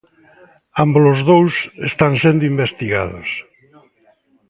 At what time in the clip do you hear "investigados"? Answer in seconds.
2.53-3.29